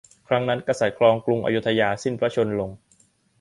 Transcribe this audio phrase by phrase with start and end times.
[0.27, 2.69] ครั้งนั้นกษัตริย์ครองกรุงอโยธยาสิ้นพระชนม์ลง